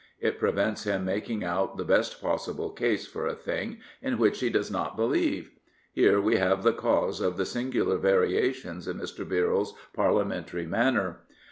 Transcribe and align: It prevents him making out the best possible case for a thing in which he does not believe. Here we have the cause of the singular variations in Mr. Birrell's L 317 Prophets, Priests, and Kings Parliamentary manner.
It 0.19 0.39
prevents 0.39 0.85
him 0.85 1.05
making 1.05 1.43
out 1.43 1.77
the 1.77 1.83
best 1.83 2.23
possible 2.23 2.71
case 2.71 3.05
for 3.05 3.27
a 3.27 3.35
thing 3.35 3.81
in 4.01 4.17
which 4.17 4.39
he 4.39 4.49
does 4.49 4.71
not 4.71 4.95
believe. 4.97 5.51
Here 5.93 6.19
we 6.19 6.37
have 6.37 6.63
the 6.63 6.73
cause 6.73 7.21
of 7.21 7.37
the 7.37 7.45
singular 7.45 7.99
variations 7.99 8.87
in 8.87 8.97
Mr. 8.97 9.19
Birrell's 9.29 9.73
L 9.73 9.73
317 9.73 9.73
Prophets, 9.73 9.73
Priests, 9.73 9.75
and 9.75 9.77
Kings 9.77 9.95
Parliamentary 9.95 10.65
manner. 10.65 11.19